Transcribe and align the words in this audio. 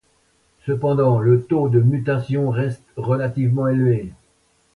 Cependant 0.65 1.19
le 1.19 1.43
taux 1.45 1.69
de 1.69 1.79
mutation 1.79 2.49
reste 2.49 2.81
relativement 2.97 3.67
élevé. 3.67 4.11